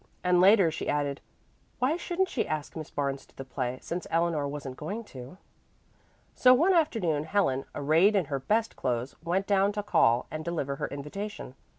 And 0.23 0.41
later 0.41 0.71
she 0.71 0.89
added, 0.89 1.21
Why 1.77 1.95
shouldn't 1.95 2.27
she 2.27 2.47
ask 2.47 2.75
Miss 2.75 2.89
Barnes 2.89 3.23
to 3.27 3.35
the 3.35 3.45
play, 3.45 3.77
since 3.83 4.07
Eleanor 4.09 4.47
wasn't 4.47 4.75
going 4.77 5.03
to? 5.13 5.37
So 6.33 6.55
one 6.55 6.73
afternoon 6.73 7.25
Helen, 7.25 7.65
arrayed 7.75 8.15
in 8.15 8.25
her 8.25 8.39
best 8.39 8.75
clothes, 8.75 9.15
went 9.23 9.45
down 9.45 9.73
to 9.73 9.83
call 9.83 10.25
and 10.31 10.43
deliver 10.43 10.77
her 10.77 10.87
invitation. 10.87 11.53